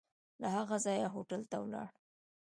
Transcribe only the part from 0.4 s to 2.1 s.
له هغه ځایه هوټل ته ولاړو.